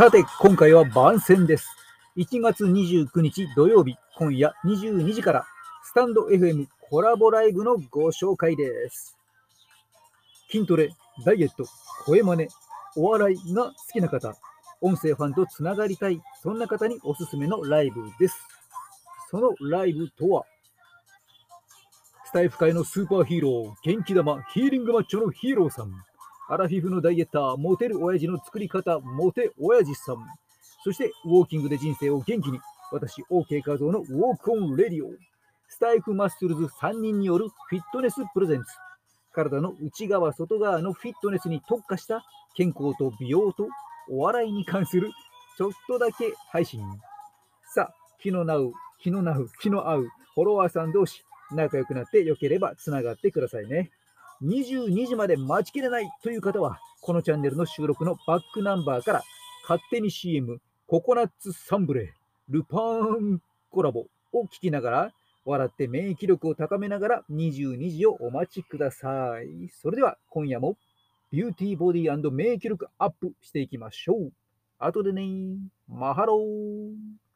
[0.00, 1.68] さて、今回は番宣です。
[2.16, 5.44] 1月29日土曜日、今夜22時から、
[5.82, 9.18] スタンド FM コラボライブのご紹介です。
[10.50, 10.88] 筋トレ、
[11.26, 11.66] ダイエット、
[12.06, 12.48] 声真似、
[12.96, 14.34] お笑いが好きな方、
[14.80, 18.38] 音声ファンとつながりたい、そんな方におすすめのライブです。
[19.30, 20.44] そのライブとは、
[22.24, 25.92] スタイフ界のスーパーヒーロー、元気玉、ヒーリングマッチョのヒーローさん、
[26.52, 30.16] アラフィフのダイエッター、モテる親父の作り方、モテ親父さん、
[30.82, 32.58] そしてウォーキングで人生を元気に、
[32.90, 35.10] 私、OK 画像の Walk On Radio、
[35.68, 38.66] スタエフマッスルズ3人によるフィットネス presents、
[39.32, 42.24] 体の内側、外側のフィットネスに特化した
[42.56, 43.68] 健康と美容と
[44.10, 45.12] お笑いに関する
[45.56, 46.80] ちょっとだけ配信。
[47.72, 53.92] さあ、気のなう、気のなう、気の合うフォロワーさん同士、仲良くなってよければつながってくださいね。
[54.42, 59.22] 22時まで待ちきれないという方は、このチャンネルの収録のバックナンバーから、
[59.68, 62.14] 勝手に CM、ココナッツサンブレ、
[62.48, 65.12] ルパンコラボを聞きながら、
[65.44, 69.68] 笑って免疫力を高めながら22時をお待ちください。
[69.68, 70.76] それでは今夜も
[71.30, 74.32] ビューティーボディ免疫力アップしていきましょう。
[74.78, 75.22] 後でね、
[75.88, 77.29] mahalo。